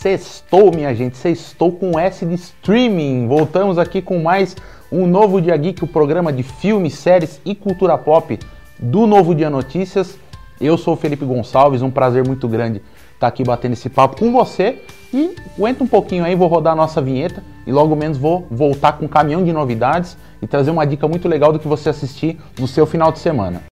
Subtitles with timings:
[0.00, 3.28] Sextou, minha gente, sextou com S de streaming.
[3.28, 4.56] Voltamos aqui com mais
[4.90, 8.38] um Novo Dia Geek, o programa de filmes, séries e cultura pop
[8.78, 10.16] do Novo Dia Notícias.
[10.58, 12.80] Eu sou o Felipe Gonçalves, um prazer muito grande
[13.12, 14.82] estar aqui batendo esse papo com você.
[15.12, 18.92] E aguenta um pouquinho aí, vou rodar a nossa vinheta e logo menos vou voltar
[18.92, 22.40] com um caminhão de novidades e trazer uma dica muito legal do que você assistir
[22.58, 23.69] no seu final de semana.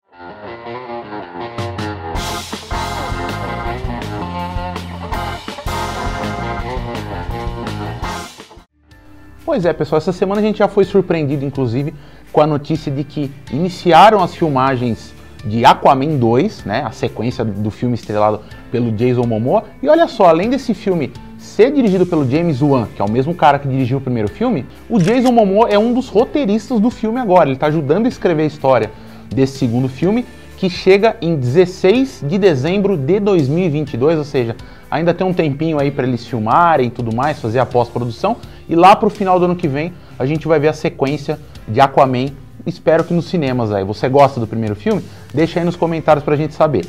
[9.46, 11.94] Pois é, pessoal, essa semana a gente já foi surpreendido, inclusive,
[12.32, 15.14] com a notícia de que iniciaram as filmagens
[15.44, 18.40] de Aquaman 2, né, a sequência do filme estrelado
[18.72, 19.62] pelo Jason Momoa.
[19.80, 23.36] E olha só, além desse filme ser dirigido pelo James Wan, que é o mesmo
[23.36, 27.20] cara que dirigiu o primeiro filme, o Jason Momoa é um dos roteiristas do filme
[27.20, 27.48] agora.
[27.48, 28.90] Ele está ajudando a escrever a história
[29.32, 34.56] desse segundo filme, que chega em 16 de dezembro de 2022, ou seja,
[34.90, 38.38] ainda tem um tempinho aí para eles filmarem e tudo mais, fazer a pós-produção.
[38.68, 41.80] E lá pro final do ano que vem a gente vai ver a sequência de
[41.80, 42.28] Aquaman.
[42.66, 43.84] Espero que nos cinemas aí.
[43.84, 45.02] Você gosta do primeiro filme?
[45.32, 46.84] Deixa aí nos comentários pra gente saber.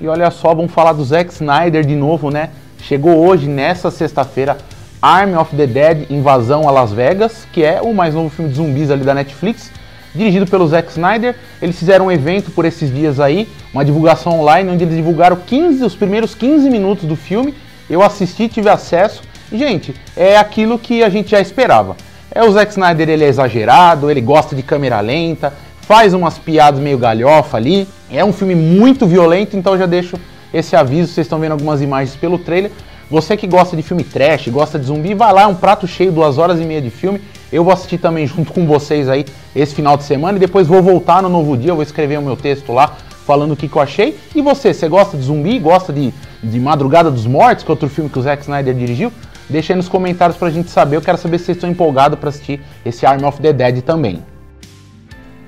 [0.00, 2.50] E olha só, vamos falar do Zack Snyder de novo, né?
[2.82, 4.56] Chegou hoje, nessa sexta-feira,
[5.02, 8.56] Army of the Dead Invasão a Las Vegas, que é o mais novo filme de
[8.56, 9.72] zumbis ali da Netflix,
[10.14, 11.34] dirigido pelo Zack Snyder.
[11.60, 15.82] Eles fizeram um evento por esses dias aí, uma divulgação online, onde eles divulgaram 15,
[15.82, 17.52] os primeiros 15 minutos do filme.
[17.90, 21.96] Eu assisti, tive acesso Gente, é aquilo que a gente já esperava.
[22.30, 26.78] É o Zack Snyder, ele é exagerado, ele gosta de câmera lenta, faz umas piadas
[26.80, 27.88] meio galhofa ali.
[28.10, 30.18] É um filme muito violento, então já deixo
[30.52, 32.70] esse aviso, vocês estão vendo algumas imagens pelo trailer.
[33.10, 36.12] Você que gosta de filme trash, gosta de zumbi, vai lá, é um prato cheio,
[36.12, 37.22] duas horas e meia de filme.
[37.50, 39.24] Eu vou assistir também junto com vocês aí
[39.56, 42.36] esse final de semana e depois vou voltar no novo dia, vou escrever o meu
[42.36, 44.18] texto lá falando o que, que eu achei.
[44.34, 46.12] E você, você gosta de zumbi, gosta de,
[46.42, 49.10] de Madrugada dos Mortos, que é outro filme que o Zack Snyder dirigiu?
[49.48, 50.96] Deixa aí nos comentários pra gente saber.
[50.96, 54.22] Eu quero saber se vocês estão empolgados para assistir esse Arm of the Dead também.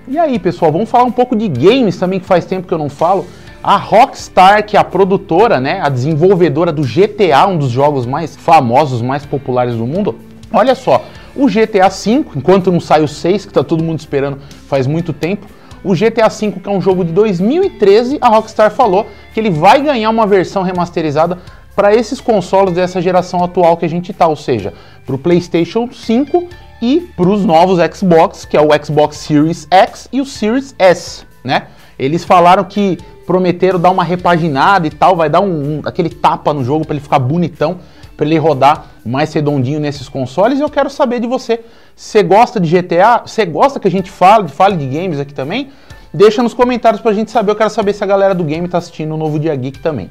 [0.09, 2.79] E aí, pessoal, vamos falar um pouco de games também, que faz tempo que eu
[2.79, 3.27] não falo.
[3.63, 8.35] A Rockstar, que é a produtora, né, a desenvolvedora do GTA, um dos jogos mais
[8.35, 10.19] famosos, mais populares do mundo.
[10.51, 11.05] Olha só,
[11.37, 15.13] o GTA V, enquanto não sai o 6, que tá todo mundo esperando faz muito
[15.13, 15.47] tempo,
[15.85, 19.81] o GTA V, que é um jogo de 2013, a Rockstar falou que ele vai
[19.83, 21.39] ganhar uma versão remasterizada
[21.81, 24.75] para esses consoles dessa geração atual que a gente está, ou seja,
[25.07, 26.47] para o PlayStation 5
[26.83, 31.25] e para os novos Xbox, que é o Xbox Series X e o Series S,
[31.43, 31.69] né?
[31.99, 36.53] Eles falaram que prometeram dar uma repaginada e tal, vai dar um, um aquele tapa
[36.53, 37.79] no jogo para ele ficar bonitão,
[38.15, 40.59] para ele rodar mais redondinho nesses consoles.
[40.59, 41.61] E eu quero saber de você,
[41.97, 43.23] você gosta de GTA?
[43.25, 45.71] Você gosta que a gente fale, fale de games aqui também?
[46.13, 47.53] Deixa nos comentários para a gente saber.
[47.53, 50.11] Eu quero saber se a galera do game está assistindo o novo Dia Geek também.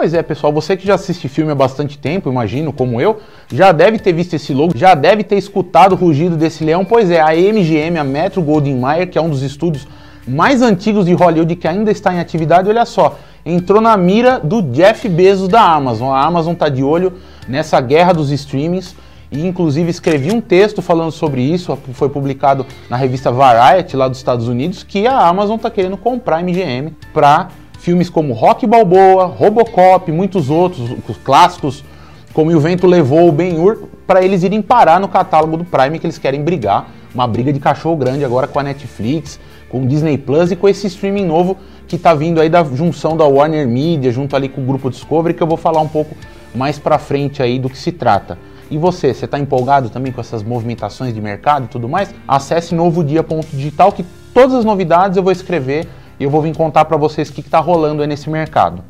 [0.00, 3.18] Pois é, pessoal, você que já assiste filme há bastante tempo, imagino, como eu,
[3.52, 7.10] já deve ter visto esse logo, já deve ter escutado o rugido desse leão, pois
[7.10, 9.88] é, a MGM, a Metro Goldwyn Mayer, que é um dos estúdios
[10.24, 14.62] mais antigos de Hollywood que ainda está em atividade, olha só, entrou na mira do
[14.62, 16.12] Jeff Bezos da Amazon.
[16.12, 17.14] A Amazon está de olho
[17.48, 18.94] nessa guerra dos streamings
[19.32, 24.18] e inclusive escrevi um texto falando sobre isso, foi publicado na revista Variety lá dos
[24.18, 27.48] Estados Unidos, que a Amazon está querendo comprar a MGM para
[27.78, 31.84] filmes como Rock Balboa, Robocop, muitos outros, os clássicos
[32.32, 36.06] como O Vento Levou, o Ben-Hur, para eles irem parar no catálogo do Prime que
[36.06, 40.18] eles querem brigar, uma briga de cachorro grande agora com a Netflix, com o Disney
[40.18, 41.56] Plus e com esse streaming novo
[41.86, 45.34] que está vindo aí da junção da Warner Media junto ali com o grupo Discovery,
[45.34, 46.14] que eu vou falar um pouco
[46.54, 48.38] mais para frente aí do que se trata.
[48.70, 52.14] E você, você está empolgado também com essas movimentações de mercado e tudo mais?
[52.26, 56.96] Acesse novodia.digital que todas as novidades eu vou escrever e eu vou vir contar para
[56.96, 58.82] vocês o que está rolando nesse mercado.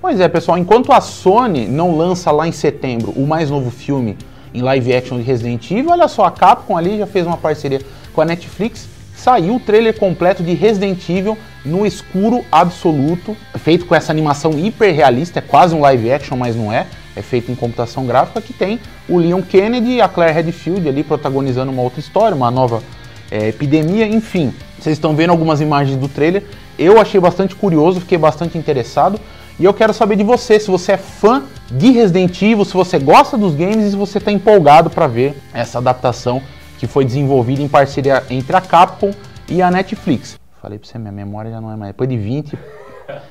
[0.00, 4.16] Pois é, pessoal, enquanto a Sony não lança lá em setembro o mais novo filme
[4.54, 7.80] em live action de Resident Evil, olha só, a Capcom ali já fez uma parceria
[8.14, 13.94] com a Netflix, saiu o trailer completo de Resident Evil no escuro absoluto, feito com
[13.94, 17.54] essa animação hiper realista, é quase um live action, mas não é, é feito em
[17.54, 21.98] computação gráfica, que tem o Leon Kennedy e a Claire Redfield ali protagonizando uma outra
[21.98, 22.82] história, uma nova
[23.30, 24.52] é, epidemia, enfim.
[24.78, 26.44] Vocês estão vendo algumas imagens do trailer.
[26.78, 29.18] Eu achei bastante curioso, fiquei bastante interessado.
[29.58, 32.98] E eu quero saber de você, se você é fã de Resident Evil, se você
[32.98, 36.42] gosta dos games e se você está empolgado para ver essa adaptação
[36.78, 39.12] que foi desenvolvida em parceria entre a Capcom
[39.48, 40.38] e a Netflix.
[40.60, 41.90] Falei para você, minha memória já não é mais.
[41.90, 42.58] Depois de 20.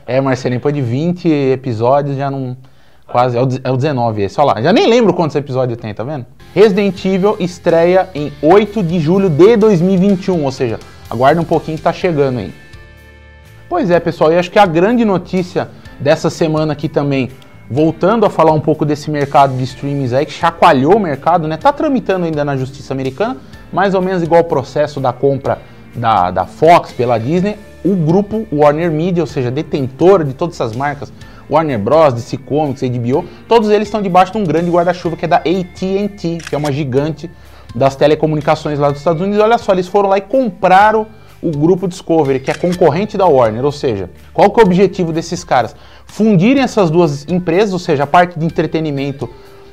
[0.07, 2.55] É, Marcelinho, depois de 20 episódios já não.
[3.05, 4.61] Quase, é o, é o 19 esse, olha lá.
[4.61, 6.25] Já nem lembro quantos episódios tem, tá vendo?
[6.55, 10.79] Resident Evil estreia em 8 de julho de 2021, ou seja,
[11.09, 12.53] aguarda um pouquinho que tá chegando aí.
[13.67, 15.67] Pois é, pessoal, e acho que a grande notícia
[15.99, 17.29] dessa semana aqui também
[17.69, 21.57] voltando a falar um pouco desse mercado de streamings aí que chacoalhou o mercado, né?
[21.57, 23.35] Tá tramitando ainda na justiça americana,
[23.73, 25.59] mais ou menos igual o processo da compra
[25.93, 27.57] da, da Fox pela Disney.
[27.83, 31.11] O grupo Warner Media, ou seja, detentora de todas essas marcas,
[31.49, 35.27] Warner Bros, DC Comics, HBO, todos eles estão debaixo de um grande guarda-chuva que é
[35.27, 37.29] da AT&T, que é uma gigante
[37.73, 39.39] das telecomunicações lá dos Estados Unidos.
[39.39, 41.07] Olha só, eles foram lá e compraram
[41.41, 43.63] o grupo Discovery, que é concorrente da Warner.
[43.65, 45.75] Ou seja, qual que é o objetivo desses caras?
[46.05, 49.29] Fundirem essas duas empresas, ou seja, a parte de entretenimento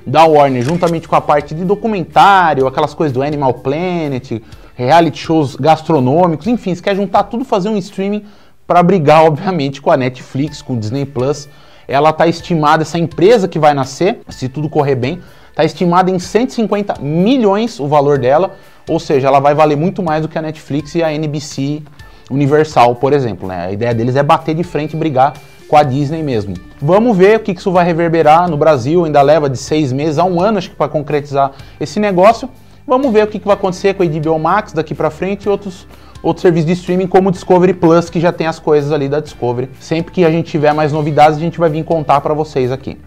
[0.07, 4.43] da Warner juntamente com a parte de documentário, aquelas coisas do Animal Planet,
[4.75, 8.25] reality shows gastronômicos, enfim, você quer juntar tudo, fazer um streaming
[8.67, 11.49] para brigar, obviamente, com a Netflix, com o Disney Plus.
[11.87, 15.21] Ela está estimada, essa empresa que vai nascer, se tudo correr bem,
[15.51, 18.55] está estimada em 150 milhões o valor dela,
[18.89, 21.83] ou seja, ela vai valer muito mais do que a Netflix e a NBC
[22.31, 23.49] Universal, por exemplo.
[23.49, 23.67] Né?
[23.67, 25.35] A ideia deles é bater de frente e brigar
[25.69, 26.55] com a Disney mesmo.
[26.81, 30.25] Vamos ver o que isso vai reverberar no Brasil, ainda leva de seis meses a
[30.25, 32.49] um ano, acho que, para concretizar esse negócio.
[32.87, 35.87] Vamos ver o que vai acontecer com a HBO Max daqui para frente e outros,
[36.23, 39.21] outros serviços de streaming como o Discovery Plus, que já tem as coisas ali da
[39.21, 39.71] Discovery.
[39.81, 42.99] Sempre que a gente tiver mais novidades, a gente vai vir contar para vocês aqui.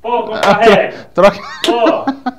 [0.00, 0.24] Pô,
[1.14, 1.38] Troca.
[1.64, 2.32] Pô.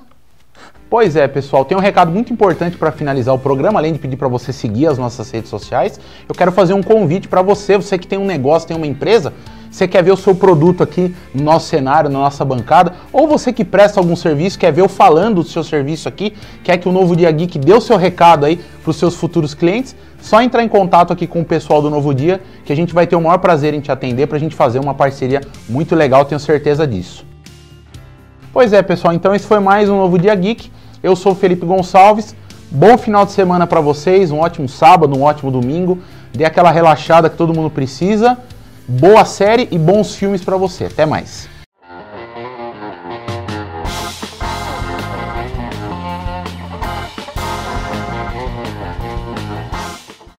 [0.94, 4.16] Pois é, pessoal, tem um recado muito importante para finalizar o programa, além de pedir
[4.16, 6.00] para você seguir as nossas redes sociais.
[6.30, 9.34] Eu quero fazer um convite para você, você que tem um negócio, tem uma empresa,
[9.72, 13.52] você quer ver o seu produto aqui no nosso cenário, na nossa bancada, ou você
[13.52, 16.92] que presta algum serviço, quer ver eu falando do seu serviço aqui, quer que o
[16.92, 20.64] Novo Dia Geek dê o seu recado aí para os seus futuros clientes, só entrar
[20.64, 23.22] em contato aqui com o pessoal do Novo Dia, que a gente vai ter o
[23.22, 26.86] maior prazer em te atender para a gente fazer uma parceria muito legal, tenho certeza
[26.86, 27.26] disso.
[28.54, 30.72] Pois é, pessoal, então esse foi mais um Novo Dia Geek.
[31.04, 32.34] Eu sou o Felipe Gonçalves.
[32.72, 36.00] Bom final de semana para vocês, um ótimo sábado, um ótimo domingo.
[36.34, 38.38] Dê aquela relaxada que todo mundo precisa.
[38.88, 40.86] Boa série e bons filmes para você.
[40.86, 41.50] Até mais.